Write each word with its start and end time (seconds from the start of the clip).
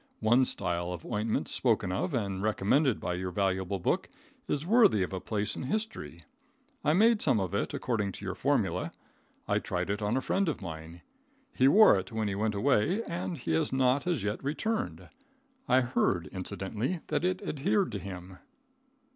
One 0.21 0.45
style 0.45 0.91
of 0.91 1.05
ointment 1.05 1.47
spoken 1.47 1.91
of 1.91 2.11
and 2.15 2.41
recommended 2.41 2.99
by 2.99 3.13
your 3.13 3.29
valuable 3.29 3.77
book, 3.77 4.09
is 4.47 4.65
worthy 4.65 5.03
of 5.03 5.13
a 5.13 5.19
place 5.19 5.55
in 5.55 5.61
history. 5.61 6.23
I 6.83 6.93
made 6.93 7.21
some 7.21 7.39
of 7.39 7.53
it 7.53 7.71
according 7.71 8.13
to 8.13 8.25
your 8.25 8.33
formula. 8.33 8.93
I 9.47 9.59
tried 9.59 9.91
it 9.91 10.01
on 10.01 10.17
a 10.17 10.21
friend 10.21 10.49
of 10.49 10.59
mine. 10.59 11.03
He 11.53 11.67
wore 11.67 11.99
it 11.99 12.11
when 12.11 12.27
he 12.27 12.33
went 12.33 12.55
away, 12.55 13.03
and 13.03 13.37
he 13.37 13.51
has 13.51 13.71
not 13.71 14.07
as 14.07 14.23
yet 14.23 14.43
returned. 14.43 15.07
I 15.69 15.81
heard, 15.81 16.25
incidentally, 16.31 17.01
that 17.09 17.23
it 17.23 17.39
adhered 17.43 17.91
to 17.91 17.99
him. 17.99 18.37